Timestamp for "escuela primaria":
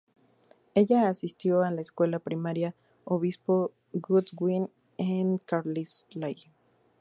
1.81-2.73